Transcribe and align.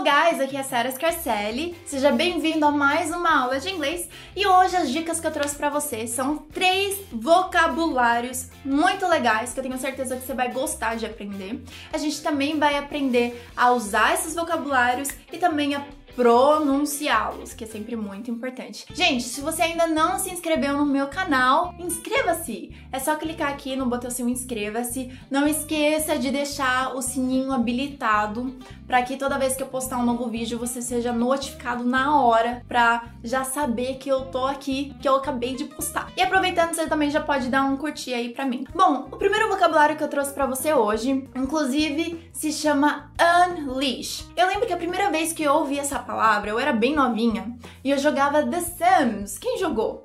Hello 0.00 0.10
guys, 0.10 0.40
aqui 0.40 0.56
é 0.56 0.62
Sarah 0.62 0.90
Scarcelli. 0.90 1.76
Seja 1.84 2.10
bem-vindo 2.10 2.64
a 2.64 2.70
mais 2.70 3.10
uma 3.10 3.42
aula 3.42 3.60
de 3.60 3.68
inglês. 3.68 4.08
E 4.34 4.46
hoje 4.46 4.74
as 4.74 4.90
dicas 4.90 5.20
que 5.20 5.26
eu 5.26 5.30
trouxe 5.30 5.54
para 5.54 5.68
você 5.68 6.06
são 6.06 6.38
três 6.38 6.96
vocabulários 7.12 8.48
muito 8.64 9.06
legais 9.06 9.52
que 9.52 9.60
eu 9.60 9.62
tenho 9.62 9.76
certeza 9.76 10.16
que 10.16 10.24
você 10.24 10.32
vai 10.32 10.50
gostar 10.50 10.94
de 10.94 11.04
aprender. 11.04 11.62
A 11.92 11.98
gente 11.98 12.22
também 12.22 12.58
vai 12.58 12.78
aprender 12.78 13.46
a 13.54 13.72
usar 13.72 14.14
esses 14.14 14.34
vocabulários 14.34 15.10
e 15.30 15.36
também 15.36 15.74
a 15.74 15.84
pronunciá-los, 16.14 17.52
que 17.52 17.64
é 17.64 17.66
sempre 17.66 17.96
muito 17.96 18.30
importante. 18.30 18.86
Gente, 18.92 19.24
se 19.24 19.40
você 19.40 19.62
ainda 19.62 19.86
não 19.86 20.18
se 20.18 20.30
inscreveu 20.30 20.76
no 20.76 20.86
meu 20.86 21.08
canal, 21.08 21.74
inscreva-se! 21.78 22.74
É 22.92 22.98
só 22.98 23.16
clicar 23.16 23.50
aqui 23.50 23.76
no 23.76 23.86
botãozinho 23.86 24.28
inscreva-se. 24.28 25.10
Não 25.30 25.46
esqueça 25.46 26.18
de 26.18 26.30
deixar 26.30 26.94
o 26.94 27.02
sininho 27.02 27.52
habilitado 27.52 28.56
para 28.86 29.02
que 29.02 29.16
toda 29.16 29.38
vez 29.38 29.54
que 29.54 29.62
eu 29.62 29.68
postar 29.68 29.98
um 29.98 30.04
novo 30.04 30.28
vídeo 30.28 30.58
você 30.58 30.82
seja 30.82 31.12
notificado 31.12 31.84
na 31.84 32.20
hora 32.20 32.62
para 32.66 33.04
já 33.22 33.44
saber 33.44 33.96
que 33.96 34.08
eu 34.08 34.22
tô 34.26 34.46
aqui, 34.46 34.94
que 35.00 35.08
eu 35.08 35.14
acabei 35.14 35.54
de 35.54 35.64
postar. 35.64 36.10
E 36.16 36.22
aproveitando, 36.22 36.74
você 36.74 36.86
também 36.86 37.10
já 37.10 37.20
pode 37.20 37.48
dar 37.48 37.64
um 37.64 37.76
curtir 37.76 38.12
aí 38.14 38.30
para 38.30 38.44
mim. 38.44 38.66
Bom, 38.74 39.08
o 39.10 39.16
primeiro 39.16 39.48
vocabulário 39.48 39.96
que 39.96 40.02
eu 40.02 40.08
trouxe 40.08 40.32
para 40.32 40.46
você 40.46 40.74
hoje, 40.74 41.28
inclusive, 41.36 42.30
se 42.32 42.52
chama 42.52 43.12
unleash. 43.20 44.28
Eu 44.36 44.48
lembro 44.48 44.66
que 44.66 44.72
a 44.72 44.76
primeira 44.76 45.10
vez 45.10 45.32
que 45.32 45.42
eu 45.42 45.54
ouvi 45.54 45.78
essa 45.78 45.99
palavra, 46.02 46.50
eu 46.50 46.58
era 46.58 46.72
bem 46.72 46.94
novinha 46.94 47.56
e 47.84 47.90
eu 47.90 47.98
jogava 47.98 48.42
The 48.42 48.60
Sims. 48.60 49.38
Quem 49.38 49.58
jogou? 49.58 50.04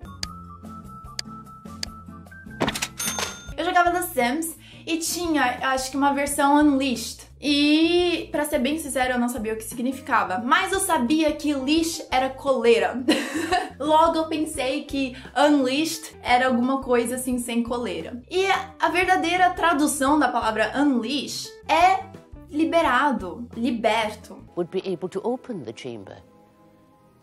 Eu 3.57 3.63
jogava 3.63 3.91
The 3.91 4.01
Sims 4.01 4.55
e 4.85 4.97
tinha, 4.97 5.59
acho 5.69 5.91
que 5.91 5.97
uma 5.97 6.13
versão 6.13 6.57
Unleashed. 6.57 7.25
E, 7.47 8.27
para 8.31 8.45
ser 8.45 8.57
bem 8.57 8.79
sincero, 8.79 9.13
eu 9.13 9.19
não 9.19 9.29
sabia 9.29 9.53
o 9.53 9.55
que 9.57 9.63
significava, 9.63 10.39
mas 10.39 10.71
eu 10.71 10.79
sabia 10.79 11.31
que 11.31 11.53
leash 11.53 12.01
era 12.09 12.29
coleira. 12.29 13.03
Logo 13.79 14.17
eu 14.17 14.25
pensei 14.25 14.83
que 14.85 15.15
unleashed 15.37 16.15
era 16.23 16.47
alguma 16.47 16.81
coisa 16.81 17.15
assim 17.15 17.37
sem 17.37 17.61
coleira. 17.61 18.19
E 18.31 18.47
a 18.47 18.89
verdadeira 18.89 19.51
tradução 19.51 20.17
da 20.17 20.29
palavra 20.29 20.71
unleash 20.75 21.47
é 21.67 22.14
liberado, 22.55 23.47
liberto. 23.55 24.37
Would 24.55 24.71
be 24.71 24.85
able 24.87 25.09
to 25.09 25.21
open 25.21 25.63
the 25.63 25.73
chamber 25.73 26.17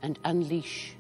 and 0.03 0.19
unleash 0.25 0.95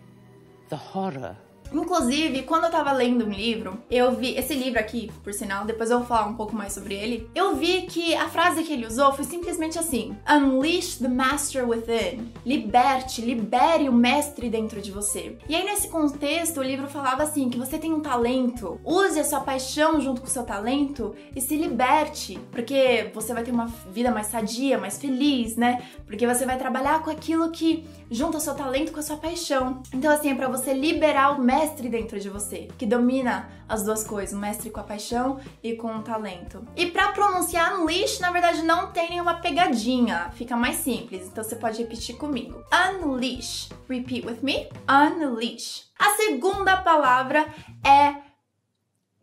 the 0.68 0.76
horror 0.76 1.36
Inclusive, 1.72 2.42
quando 2.42 2.64
eu 2.64 2.70
tava 2.70 2.92
lendo 2.92 3.24
um 3.24 3.30
livro, 3.30 3.78
eu 3.90 4.12
vi 4.12 4.36
esse 4.36 4.54
livro 4.54 4.78
aqui, 4.78 5.10
por 5.22 5.32
sinal, 5.32 5.64
depois 5.64 5.90
eu 5.90 5.98
vou 5.98 6.06
falar 6.06 6.26
um 6.26 6.34
pouco 6.34 6.54
mais 6.54 6.72
sobre 6.72 6.94
ele. 6.94 7.28
Eu 7.34 7.56
vi 7.56 7.82
que 7.82 8.14
a 8.14 8.28
frase 8.28 8.62
que 8.62 8.72
ele 8.72 8.86
usou 8.86 9.12
foi 9.12 9.24
simplesmente 9.24 9.78
assim: 9.78 10.16
Unleash 10.30 10.96
the 10.96 11.08
master 11.08 11.68
within. 11.68 12.32
Liberte, 12.44 13.22
libere 13.22 13.88
o 13.88 13.92
mestre 13.92 14.50
dentro 14.50 14.80
de 14.80 14.90
você. 14.90 15.36
E 15.48 15.54
aí 15.54 15.64
nesse 15.64 15.88
contexto, 15.88 16.60
o 16.60 16.62
livro 16.62 16.86
falava 16.86 17.22
assim 17.22 17.48
que 17.48 17.58
você 17.58 17.78
tem 17.78 17.92
um 17.92 18.00
talento, 18.00 18.80
use 18.84 19.18
a 19.18 19.24
sua 19.24 19.40
paixão 19.40 20.00
junto 20.00 20.20
com 20.20 20.26
o 20.26 20.30
seu 20.30 20.44
talento 20.44 21.14
e 21.34 21.40
se 21.40 21.56
liberte, 21.56 22.38
porque 22.50 23.10
você 23.14 23.32
vai 23.32 23.42
ter 23.42 23.50
uma 23.50 23.66
vida 23.90 24.10
mais 24.10 24.26
sadia, 24.26 24.78
mais 24.78 24.98
feliz, 24.98 25.56
né? 25.56 25.82
Porque 26.06 26.26
você 26.26 26.44
vai 26.44 26.58
trabalhar 26.58 27.02
com 27.02 27.10
aquilo 27.10 27.50
que 27.50 27.84
junta 28.10 28.38
o 28.38 28.40
seu 28.40 28.54
talento 28.54 28.92
com 28.92 29.00
a 29.00 29.02
sua 29.02 29.16
paixão. 29.16 29.82
Então 29.92 30.10
assim, 30.10 30.30
é 30.30 30.34
para 30.34 30.48
você 30.48 30.72
liberar 30.72 31.38
o 31.38 31.42
mestre 31.42 31.61
mestre 31.62 31.88
dentro 31.88 32.18
de 32.18 32.28
você, 32.28 32.68
que 32.76 32.84
domina 32.84 33.48
as 33.68 33.84
duas 33.84 34.02
coisas, 34.02 34.34
o 34.36 34.40
mestre 34.40 34.68
com 34.68 34.80
a 34.80 34.82
paixão 34.82 35.40
e 35.62 35.74
com 35.74 35.96
o 35.96 36.02
talento. 36.02 36.66
E 36.74 36.86
para 36.86 37.12
pronunciar 37.12 37.78
unleash, 37.78 38.18
na 38.18 38.32
verdade, 38.32 38.62
não 38.62 38.90
tem 38.90 39.10
nenhuma 39.10 39.34
pegadinha, 39.34 40.32
fica 40.34 40.56
mais 40.56 40.76
simples, 40.76 41.28
então 41.28 41.44
você 41.44 41.54
pode 41.54 41.78
repetir 41.80 42.16
comigo. 42.16 42.64
Unleash. 42.72 43.70
Repeat 43.88 44.26
with 44.26 44.38
me. 44.42 44.68
Unleash. 44.90 45.84
A 45.96 46.16
segunda 46.16 46.78
palavra 46.78 47.46
é 47.86 48.16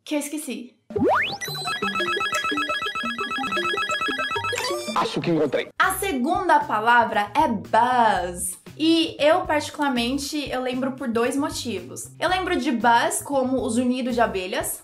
que 0.06 0.16
eu 0.16 0.20
esqueci. 0.20 0.78
Acho 4.96 5.20
que 5.20 5.32
encontrei. 5.32 5.70
A 5.78 5.94
segunda 5.96 6.62
palavra 6.62 7.32
é 7.36 7.48
buzz. 7.50 8.59
E 8.80 9.18
eu, 9.20 9.42
particularmente, 9.42 10.50
eu 10.50 10.62
lembro 10.62 10.94
por 10.94 11.10
dois 11.10 11.36
motivos. 11.36 12.12
Eu 12.18 12.30
lembro 12.30 12.56
de 12.56 12.72
buzz 12.72 13.22
como 13.22 13.62
os 13.62 13.76
unidos 13.76 14.16
de 14.16 14.22
abelhas. 14.22 14.82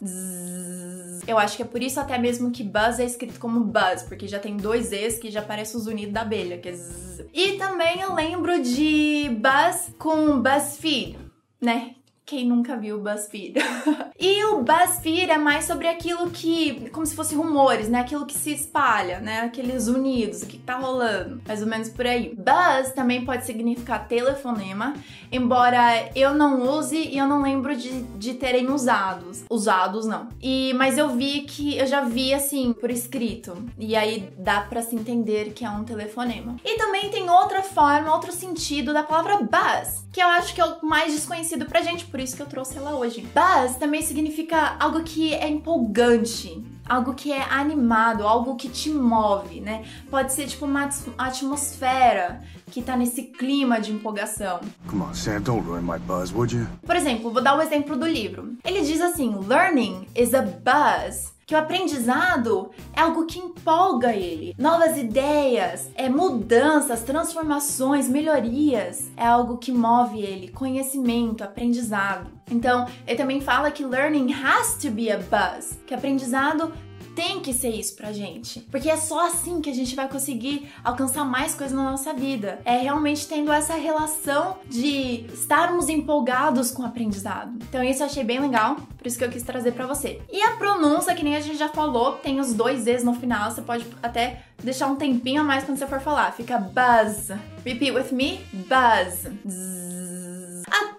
Eu 1.25 1.39
acho 1.39 1.55
que 1.55 1.63
é 1.63 1.65
por 1.65 1.81
isso 1.81 1.97
até 1.97 2.17
mesmo 2.17 2.51
que 2.51 2.61
buzz 2.61 2.99
é 2.99 3.05
escrito 3.05 3.39
como 3.39 3.61
buzz, 3.61 4.03
porque 4.03 4.27
já 4.27 4.37
tem 4.37 4.57
dois 4.57 4.91
E's 4.91 5.17
que 5.17 5.31
já 5.31 5.41
parece 5.41 5.77
os 5.77 5.87
unidos 5.87 6.13
da 6.13 6.21
abelha, 6.21 6.57
que 6.57 6.67
é 6.67 6.73
zzz. 6.73 7.25
E 7.33 7.53
também 7.53 8.01
eu 8.01 8.13
lembro 8.13 8.61
de 8.61 9.29
buzz 9.39 9.89
com 9.97 10.41
BuzzFeed, 10.41 11.17
né? 11.61 11.95
Quem 12.25 12.47
nunca 12.47 12.75
viu 12.75 12.97
o 12.97 13.01
BuzzFeed? 13.01 13.53
e 14.19 14.43
o 14.45 14.63
BuzzFeed 14.63 15.29
é 15.29 15.37
mais 15.37 15.65
sobre 15.65 15.87
aquilo 15.87 16.31
que, 16.31 16.89
como 16.89 17.05
se 17.05 17.15
fosse 17.15 17.35
rumores, 17.35 17.87
né? 17.87 17.99
Aquilo 17.99 18.25
que 18.25 18.33
se 18.33 18.51
espalha, 18.51 19.19
né? 19.19 19.41
Aqueles 19.41 19.87
unidos, 19.87 20.41
o 20.41 20.47
que 20.47 20.57
tá 20.57 20.75
rolando, 20.75 21.39
mais 21.47 21.61
ou 21.61 21.67
menos 21.67 21.87
por 21.89 22.07
aí. 22.07 22.35
Buzz 22.35 22.93
também 22.93 23.23
pode 23.23 23.45
significar 23.45 24.07
telefonema, 24.07 24.95
embora 25.31 26.09
eu 26.15 26.33
não 26.33 26.67
use 26.67 26.97
e 26.97 27.15
eu 27.15 27.27
não 27.27 27.43
lembro 27.43 27.75
de, 27.75 28.01
de 28.17 28.33
terem 28.33 28.71
usados. 28.71 29.43
Usados 29.47 30.07
não. 30.07 30.29
E 30.41 30.73
mas 30.73 30.97
eu 30.97 31.09
vi 31.09 31.41
que 31.41 31.77
eu 31.77 31.85
já 31.85 32.01
vi 32.01 32.33
assim 32.33 32.73
por 32.73 32.89
escrito 32.89 33.55
e 33.77 33.95
aí 33.95 34.33
dá 34.35 34.61
para 34.61 34.81
se 34.81 34.95
entender 34.95 35.53
que 35.53 35.63
é 35.63 35.69
um 35.69 35.83
telefonema. 35.83 36.55
E 36.65 36.75
também 36.75 37.11
tem 37.11 37.29
outra 37.29 37.61
forma, 37.61 38.11
outro 38.11 38.31
sentido 38.31 38.93
da 38.93 39.03
palavra 39.03 39.37
buzz, 39.37 40.07
que 40.11 40.23
eu 40.23 40.27
acho 40.27 40.55
que 40.55 40.61
é 40.61 40.65
o 40.65 40.83
mais 40.83 41.13
desconhecido 41.13 41.65
pra 41.65 41.83
gente 41.83 42.14
por 42.15 42.21
isso 42.21 42.37
que 42.37 42.41
eu 42.41 42.45
trouxe 42.45 42.77
ela 42.77 42.95
hoje. 42.95 43.27
Buzz 43.35 43.75
também 43.75 44.01
significa 44.01 44.77
algo 44.79 45.03
que 45.03 45.33
é 45.33 45.49
empolgante, 45.49 46.63
algo 46.87 47.13
que 47.13 47.29
é 47.29 47.43
animado, 47.43 48.25
algo 48.25 48.55
que 48.55 48.69
te 48.69 48.89
move, 48.89 49.59
né? 49.59 49.83
Pode 50.09 50.31
ser 50.31 50.47
tipo 50.47 50.63
uma 50.63 50.89
atmosfera 51.17 52.41
que 52.71 52.81
tá 52.81 52.95
nesse 52.95 53.23
clima 53.23 53.81
de 53.81 53.91
empolgação. 53.91 54.61
Come 54.87 55.01
on, 55.01 55.13
Sam, 55.13 55.41
don't 55.41 55.67
ruin 55.67 55.81
my 55.81 55.99
buzz, 55.99 56.31
would 56.31 56.55
you? 56.55 56.65
Por 56.85 56.95
exemplo, 56.95 57.29
vou 57.31 57.43
dar 57.43 57.53
o 57.53 57.57
um 57.57 57.61
exemplo 57.61 57.97
do 57.97 58.07
livro. 58.07 58.53
Ele 58.63 58.79
diz 58.79 59.01
assim: 59.01 59.37
Learning 59.45 60.07
is 60.15 60.33
a 60.33 60.41
buzz 60.41 61.34
que 61.45 61.53
o 61.53 61.57
aprendizado 61.57 62.71
é 62.93 63.01
algo 63.01 63.25
que 63.25 63.39
empolga 63.39 64.13
ele. 64.13 64.55
Novas 64.57 64.97
ideias, 64.97 65.91
é 65.95 66.09
mudanças, 66.09 67.03
transformações, 67.03 68.09
melhorias, 68.09 69.11
é 69.15 69.25
algo 69.25 69.57
que 69.57 69.71
move 69.71 70.19
ele. 70.19 70.47
Conhecimento, 70.47 71.43
aprendizado. 71.43 72.31
Então, 72.49 72.87
ele 73.05 73.17
também 73.17 73.41
fala 73.41 73.71
que 73.71 73.85
learning 73.85 74.33
has 74.33 74.77
to 74.77 74.89
be 74.89 75.11
a 75.11 75.17
buzz, 75.17 75.79
que 75.85 75.93
aprendizado 75.93 76.73
tem 77.15 77.39
que 77.39 77.53
ser 77.53 77.69
isso 77.69 77.95
pra 77.95 78.11
gente. 78.11 78.59
Porque 78.71 78.89
é 78.89 78.97
só 78.97 79.27
assim 79.27 79.61
que 79.61 79.69
a 79.69 79.73
gente 79.73 79.95
vai 79.95 80.07
conseguir 80.07 80.69
alcançar 80.83 81.23
mais 81.23 81.55
coisas 81.55 81.75
na 81.75 81.83
nossa 81.83 82.13
vida. 82.13 82.59
É 82.65 82.77
realmente 82.77 83.27
tendo 83.27 83.51
essa 83.51 83.75
relação 83.75 84.57
de 84.67 85.25
estarmos 85.33 85.89
empolgados 85.89 86.71
com 86.71 86.83
o 86.83 86.85
aprendizado. 86.85 87.57
Então 87.69 87.83
isso 87.83 88.03
eu 88.03 88.07
achei 88.07 88.23
bem 88.23 88.39
legal, 88.39 88.75
por 88.97 89.07
isso 89.07 89.17
que 89.17 89.23
eu 89.23 89.29
quis 89.29 89.43
trazer 89.43 89.71
para 89.71 89.87
você. 89.87 90.21
E 90.31 90.41
a 90.41 90.51
pronúncia, 90.51 91.15
que 91.15 91.23
nem 91.23 91.35
a 91.35 91.39
gente 91.39 91.57
já 91.57 91.69
falou, 91.69 92.13
tem 92.13 92.39
os 92.39 92.53
dois 92.53 92.81
Z's 92.81 93.03
no 93.03 93.13
final, 93.13 93.49
você 93.49 93.61
pode 93.61 93.85
até 94.03 94.43
deixar 94.63 94.87
um 94.87 94.95
tempinho 94.95 95.41
a 95.41 95.43
mais 95.43 95.63
quando 95.63 95.77
você 95.77 95.87
for 95.87 95.99
falar. 95.99 96.31
Fica 96.33 96.57
buzz. 96.57 97.29
Repeat 97.63 97.91
with 97.91 98.11
me. 98.11 98.39
Buzz. 98.53 99.25
A 99.25 99.84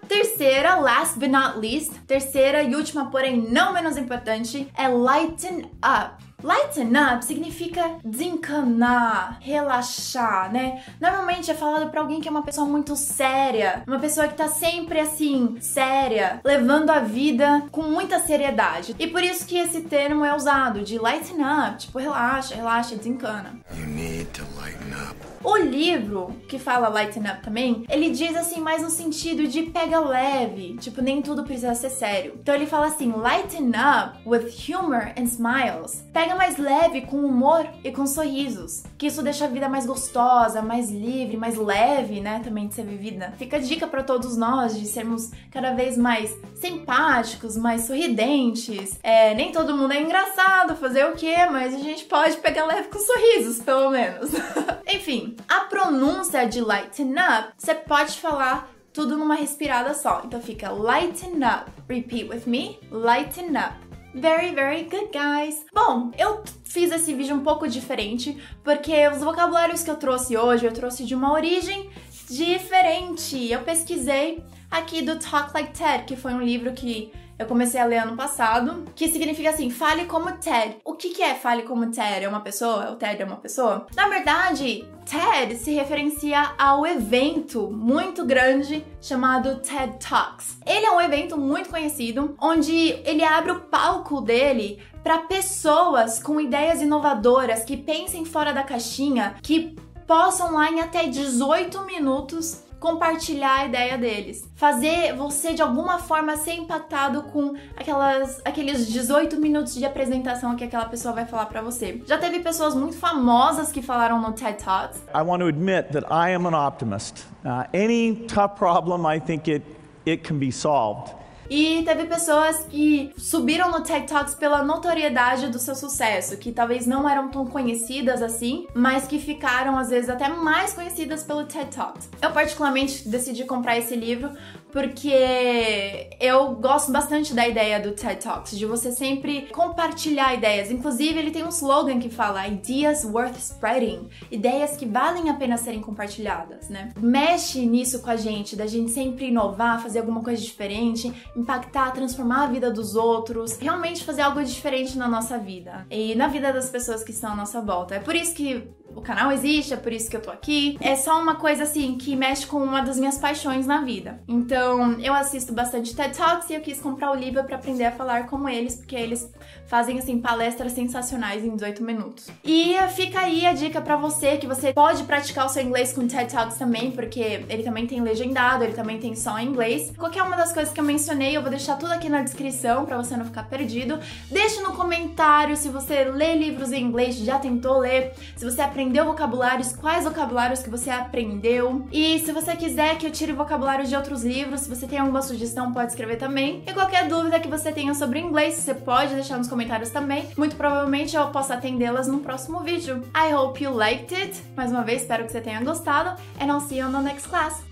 terceira, 0.07 0.75
last 0.75 1.19
but 1.19 1.29
not 1.29 1.59
least, 1.59 1.93
terceira 2.07 2.63
e 2.63 2.75
última, 2.75 3.09
porém 3.11 3.41
não 3.41 3.73
menos 3.73 3.97
importante, 3.97 4.67
é 4.75 4.87
lighten 4.87 5.69
up. 5.83 6.26
Lighten 6.43 6.93
up 6.95 7.25
significa 7.25 7.95
desencanar, 8.05 9.39
relaxar, 9.41 10.53
né? 10.53 10.83
Normalmente 11.01 11.49
é 11.49 11.55
falado 11.55 11.89
para 11.89 11.99
alguém 11.99 12.21
que 12.21 12.27
é 12.27 12.31
uma 12.31 12.43
pessoa 12.43 12.67
muito 12.67 12.95
séria, 12.95 13.81
uma 13.87 13.97
pessoa 13.97 14.27
que 14.27 14.35
tá 14.35 14.47
sempre 14.47 14.99
assim, 14.99 15.57
séria, 15.59 16.39
levando 16.45 16.91
a 16.91 16.99
vida 16.99 17.63
com 17.71 17.81
muita 17.81 18.19
seriedade. 18.19 18.95
E 18.99 19.07
por 19.07 19.23
isso 19.23 19.47
que 19.47 19.57
esse 19.57 19.81
termo 19.81 20.23
é 20.23 20.35
usado 20.35 20.83
de 20.83 20.99
lighten 20.99 21.41
up, 21.41 21.77
tipo 21.79 21.97
relaxa, 21.97 22.53
relaxa, 22.53 22.95
desencana. 22.95 23.59
You 23.75 23.87
need 23.87 24.25
to 24.33 24.43
lighten 24.61 24.93
up. 24.93 25.37
O 25.43 25.55
livro, 25.55 26.35
que 26.49 26.59
fala 26.59 26.89
Lighten 26.89 27.23
Up 27.23 27.41
também, 27.41 27.85
ele 27.87 28.09
diz 28.09 28.35
assim 28.35 28.59
mais 28.59 28.81
no 28.81 28.89
sentido 28.89 29.47
de 29.47 29.63
pega 29.63 29.99
leve, 29.99 30.75
tipo, 30.77 31.01
nem 31.01 31.21
tudo 31.21 31.43
precisa 31.43 31.73
ser 31.75 31.89
sério. 31.89 32.33
Então 32.41 32.53
ele 32.53 32.65
fala 32.65 32.87
assim, 32.87 33.13
lighten 33.13 33.69
up 33.69 34.17
with 34.25 34.49
humor 34.67 35.13
and 35.17 35.23
smiles. 35.23 36.03
Pega 36.11 36.26
mais 36.35 36.57
leve 36.57 37.01
com 37.01 37.17
humor 37.17 37.67
e 37.83 37.91
com 37.91 38.05
sorrisos, 38.05 38.83
que 38.97 39.07
isso 39.07 39.21
deixa 39.21 39.45
a 39.45 39.47
vida 39.47 39.67
mais 39.69 39.85
gostosa, 39.85 40.61
mais 40.61 40.89
livre, 40.89 41.37
mais 41.37 41.55
leve, 41.55 42.19
né, 42.19 42.41
também 42.43 42.67
de 42.67 42.73
ser 42.73 42.85
vivida. 42.85 43.33
Fica 43.37 43.57
a 43.57 43.59
dica 43.59 43.87
para 43.87 44.03
todos 44.03 44.37
nós 44.37 44.77
de 44.77 44.85
sermos 44.85 45.31
cada 45.51 45.73
vez 45.73 45.97
mais 45.97 46.35
simpáticos, 46.55 47.57
mais 47.57 47.81
sorridentes. 47.83 48.99
É, 49.03 49.33
nem 49.33 49.51
todo 49.51 49.75
mundo 49.75 49.93
é 49.93 50.01
engraçado, 50.01 50.75
fazer 50.75 51.05
o 51.05 51.13
quê? 51.13 51.35
Mas 51.51 51.73
a 51.73 51.79
gente 51.79 52.05
pode 52.05 52.37
pegar 52.37 52.65
leve 52.65 52.89
com 52.89 52.99
sorrisos, 52.99 53.61
pelo 53.61 53.89
menos. 53.89 54.31
Enfim, 54.87 55.35
a 55.47 55.61
pronúncia 55.61 56.45
de 56.47 56.61
lighten 56.61 57.13
up, 57.13 57.53
você 57.57 57.75
pode 57.75 58.17
falar 58.19 58.69
tudo 58.97 59.15
numa 59.15 59.35
respirada 59.35 59.93
só. 59.93 60.23
Então 60.25 60.41
fica 60.41 60.71
lighten 60.71 61.43
up. 61.43 61.71
Repeat 61.87 62.29
with 62.29 62.47
me. 62.47 62.79
Lighten 62.91 63.55
up. 63.55 63.86
Very, 64.13 64.53
very 64.53 64.83
good, 64.83 65.09
guys. 65.11 65.65
Bom, 65.73 66.11
eu 66.17 66.43
fiz 66.63 66.91
esse 66.91 67.13
vídeo 67.13 67.35
um 67.35 67.43
pouco 67.43 67.67
diferente, 67.67 68.37
porque 68.63 69.07
os 69.07 69.19
vocabulários 69.19 69.83
que 69.83 69.91
eu 69.91 69.97
trouxe 69.97 70.37
hoje, 70.37 70.65
eu 70.65 70.73
trouxe 70.73 71.03
de 71.05 71.13
uma 71.13 71.33
origem 71.33 71.89
diferente. 72.29 73.51
Eu 73.51 73.61
pesquisei 73.61 74.43
aqui 74.71 75.01
do 75.01 75.19
Talk 75.19 75.53
Like 75.53 75.77
Ted, 75.77 76.05
que 76.05 76.15
foi 76.15 76.33
um 76.33 76.41
livro 76.41 76.73
que 76.73 77.11
eu 77.39 77.45
comecei 77.45 77.79
a 77.79 77.85
ler 77.85 77.97
ano 77.97 78.15
passado, 78.15 78.85
que 78.95 79.07
significa 79.07 79.49
assim, 79.49 79.69
fale 79.69 80.05
como 80.05 80.31
Ted. 80.33 80.77
O 80.83 80.93
que, 80.93 81.09
que 81.09 81.21
é 81.21 81.35
fale 81.35 81.63
como 81.63 81.91
Ted? 81.91 82.23
É 82.23 82.27
uma 82.27 82.41
pessoa? 82.41 82.91
O 82.91 82.95
Ted 82.95 83.21
é 83.21 83.25
uma 83.25 83.37
pessoa? 83.37 83.85
Na 83.95 84.07
verdade, 84.07 84.85
TED 85.05 85.55
se 85.55 85.71
referencia 85.73 86.53
ao 86.57 86.85
evento 86.85 87.69
muito 87.71 88.25
grande 88.25 88.85
chamado 89.01 89.59
TED 89.59 89.97
Talks. 89.99 90.57
Ele 90.65 90.85
é 90.85 90.91
um 90.91 91.01
evento 91.01 91.37
muito 91.37 91.69
conhecido, 91.69 92.35
onde 92.41 92.73
ele 93.05 93.23
abre 93.23 93.51
o 93.51 93.61
palco 93.61 94.19
dele 94.19 94.81
para 95.03 95.19
pessoas 95.19 96.21
com 96.21 96.41
ideias 96.41 96.81
inovadoras 96.81 97.63
que 97.63 97.77
pensem 97.77 98.25
fora 98.25 98.51
da 98.51 98.63
caixinha, 98.63 99.35
que 99.41 99.75
possam 100.05 100.53
lá 100.53 100.71
em 100.71 100.81
até 100.81 101.05
18 101.07 101.85
minutos 101.85 102.63
compartilhar 102.79 103.61
a 103.61 103.65
ideia 103.65 103.97
deles. 103.97 104.47
Fazer 104.55 105.15
você 105.15 105.53
de 105.53 105.61
alguma 105.61 105.99
forma 105.99 106.35
ser 106.37 106.53
empatado 106.53 107.23
com 107.23 107.55
aquelas 107.75 108.41
aqueles 108.45 108.87
18 108.87 109.39
minutos 109.39 109.75
de 109.75 109.85
apresentação 109.85 110.55
que 110.55 110.63
aquela 110.63 110.85
pessoa 110.85 111.13
vai 111.13 111.25
falar 111.25 111.45
para 111.47 111.61
você. 111.61 112.01
Já 112.05 112.17
teve 112.17 112.39
pessoas 112.39 112.75
muito 112.75 112.97
famosas 112.97 113.71
que 113.71 113.81
falaram 113.81 114.21
no 114.21 114.33
TED 114.33 114.63
Talks. 114.63 115.01
I 115.13 115.21
want 115.21 115.41
to 115.41 115.47
admit 115.47 115.91
that 115.91 116.05
I 116.11 116.33
am 116.33 116.45
an 116.45 116.55
optimist. 116.55 117.25
Uh, 117.43 117.65
any 117.73 118.25
tough 118.27 118.55
problem, 118.57 119.05
I 119.05 119.19
think 119.19 119.49
it 119.49 119.63
it 120.05 120.23
can 120.23 120.39
be 120.39 120.51
solved. 120.51 121.13
E 121.49 121.81
teve 121.83 122.05
pessoas 122.05 122.65
que 122.69 123.13
subiram 123.17 123.71
no 123.71 123.81
TED 123.81 124.07
Talks 124.07 124.35
pela 124.35 124.63
notoriedade 124.63 125.47
do 125.49 125.59
seu 125.59 125.75
sucesso, 125.75 126.37
que 126.37 126.51
talvez 126.51 126.85
não 126.85 127.07
eram 127.07 127.29
tão 127.29 127.45
conhecidas 127.45 128.21
assim, 128.21 128.67
mas 128.73 129.07
que 129.07 129.17
ficaram 129.17 129.77
às 129.77 129.89
vezes 129.89 130.09
até 130.09 130.27
mais 130.27 130.73
conhecidas 130.73 131.23
pelo 131.23 131.45
TED 131.45 131.75
Talks. 131.75 132.09
Eu 132.21 132.31
particularmente 132.31 133.07
decidi 133.07 133.45
comprar 133.45 133.77
esse 133.77 133.95
livro 133.95 134.29
porque 134.71 136.09
eu 136.19 136.55
gosto 136.55 136.91
bastante 136.91 137.33
da 137.33 137.47
ideia 137.47 137.79
do 137.79 137.91
TED 137.91 138.21
Talks, 138.21 138.57
de 138.57 138.65
você 138.65 138.91
sempre 138.91 139.47
compartilhar 139.53 140.33
ideias. 140.33 140.69
Inclusive, 140.71 141.17
ele 141.17 141.31
tem 141.31 141.43
um 141.43 141.49
slogan 141.49 141.99
que 141.99 142.09
fala 142.09 142.47
Ideas 142.47 143.03
worth 143.05 143.37
spreading, 143.37 144.09
ideias 144.31 144.75
que 144.77 144.85
valem 144.85 145.29
a 145.29 145.33
pena 145.33 145.57
serem 145.57 145.81
compartilhadas, 145.81 146.69
né? 146.69 146.89
Mexe 146.97 147.65
nisso 147.65 148.01
com 148.01 148.09
a 148.09 148.15
gente, 148.15 148.55
da 148.55 148.67
gente 148.67 148.91
sempre 148.91 149.27
inovar, 149.27 149.81
fazer 149.81 149.99
alguma 149.99 150.21
coisa 150.21 150.41
diferente, 150.41 151.11
impactar, 151.35 151.91
transformar 151.91 152.43
a 152.43 152.47
vida 152.47 152.71
dos 152.71 152.95
outros, 152.95 153.57
realmente 153.57 154.03
fazer 154.03 154.21
algo 154.21 154.43
diferente 154.43 154.97
na 154.97 155.07
nossa 155.07 155.37
vida 155.37 155.85
e 155.89 156.15
na 156.15 156.27
vida 156.27 156.51
das 156.51 156.69
pessoas 156.69 157.03
que 157.03 157.11
estão 157.11 157.31
à 157.31 157.35
nossa 157.35 157.61
volta. 157.61 157.95
É 157.95 157.99
por 157.99 158.15
isso 158.15 158.33
que 158.33 158.67
o 158.97 159.01
canal 159.01 159.31
existe, 159.31 159.73
é 159.73 159.77
por 159.77 159.93
isso 159.93 160.09
que 160.09 160.17
eu 160.17 160.21
tô 160.21 160.31
aqui. 160.31 160.77
É 160.81 160.95
só 160.95 161.21
uma 161.21 161.35
coisa 161.35 161.63
assim 161.63 161.97
que 161.97 162.15
mexe 162.15 162.47
com 162.47 162.57
uma 162.57 162.81
das 162.81 162.97
minhas 162.97 163.17
paixões 163.19 163.67
na 163.67 163.81
vida. 163.81 164.23
Então, 164.27 164.56
eu 165.01 165.13
assisto 165.13 165.53
bastante 165.53 165.95
TED 165.95 166.17
Talks 166.17 166.49
e 166.49 166.53
eu 166.53 166.61
quis 166.61 166.79
comprar 166.79 167.11
o 167.11 167.15
livro 167.15 167.43
para 167.43 167.55
aprender 167.55 167.85
a 167.85 167.91
falar 167.91 168.27
como 168.27 168.47
eles, 168.47 168.75
porque 168.75 168.95
eles 168.95 169.31
fazem 169.67 169.99
assim 169.99 170.19
palestras 170.19 170.71
sensacionais 170.71 171.43
em 171.43 171.53
18 171.55 171.83
minutos. 171.83 172.27
E 172.43 172.75
fica 172.95 173.19
aí 173.19 173.45
a 173.45 173.53
dica 173.53 173.81
para 173.81 173.97
você 173.97 174.37
que 174.37 174.47
você 174.47 174.73
pode 174.73 175.03
praticar 175.03 175.45
o 175.45 175.49
seu 175.49 175.61
inglês 175.61 175.91
com 175.91 176.07
TED 176.07 176.31
Talks 176.31 176.57
também, 176.57 176.91
porque 176.91 177.45
ele 177.49 177.63
também 177.63 177.85
tem 177.85 178.01
legendado, 178.01 178.63
ele 178.63 178.73
também 178.73 178.99
tem 178.99 179.15
só 179.15 179.37
em 179.37 179.47
inglês. 179.47 179.93
Qualquer 179.97 180.23
uma 180.23 180.37
das 180.37 180.53
coisas 180.53 180.73
que 180.73 180.79
eu 180.79 180.85
mencionei, 180.85 181.35
eu 181.35 181.41
vou 181.41 181.49
deixar 181.49 181.75
tudo 181.75 181.91
aqui 181.91 182.09
na 182.09 182.21
descrição 182.21 182.85
para 182.85 182.97
você 182.97 183.17
não 183.17 183.25
ficar 183.25 183.43
perdido. 183.43 183.99
Deixe 184.31 184.61
no 184.61 184.73
comentário 184.73 185.55
se 185.57 185.67
você 185.67 186.05
lê 186.05 186.35
livros 186.35 186.71
em 186.71 186.83
inglês, 186.83 187.17
já 187.17 187.37
tentou 187.37 187.79
ler, 187.79 188.13
se 188.35 188.45
você 188.45 188.61
aprendeu 188.61 189.05
vocabulários, 189.05 189.75
quais 189.75 190.05
vocabulários 190.05 190.61
que 190.61 190.69
você 190.69 190.89
aprendeu. 190.89 191.85
E 191.91 192.19
se 192.19 192.31
você 192.31 192.55
quiser 192.55 192.97
que 192.97 193.05
eu 193.05 193.11
tire 193.11 193.33
vocabulários 193.33 193.89
de 193.89 193.95
outros 193.95 194.23
livros, 194.23 194.46
se 194.55 194.69
você 194.69 194.85
tem 194.85 194.99
alguma 194.99 195.23
sugestão, 195.23 195.73
pode 195.73 195.91
escrever 195.91 196.17
também. 196.17 196.63
E 196.67 196.73
qualquer 196.73 197.07
dúvida 197.07 197.39
que 197.39 197.47
você 197.47 197.71
tenha 197.71 197.93
sobre 197.95 198.19
inglês, 198.19 198.53
você 198.53 198.75
pode 198.75 199.15
deixar 199.15 199.37
nos 199.37 199.47
comentários 199.47 199.89
também. 199.89 200.29
Muito 200.37 200.55
provavelmente 200.55 201.15
eu 201.15 201.27
posso 201.29 201.51
atendê-las 201.51 202.07
no 202.07 202.19
próximo 202.19 202.59
vídeo. 202.59 203.01
I 203.15 203.33
hope 203.33 203.63
you 203.63 203.73
liked 203.73 204.13
it. 204.13 204.41
Mais 204.55 204.71
uma 204.71 204.83
vez, 204.83 205.01
espero 205.01 205.25
que 205.25 205.31
você 205.31 205.41
tenha 205.41 205.59
gostado. 205.63 206.21
And 206.39 206.45
I'll 206.45 206.61
see 206.61 206.77
you 206.77 206.87
on 206.87 206.91
the 206.91 207.01
next 207.01 207.27
class. 207.27 207.63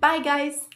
Bye, 0.00 0.20
guys! 0.20 0.67